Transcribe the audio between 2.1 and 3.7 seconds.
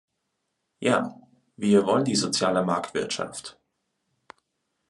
soziale Marktwirtschaft!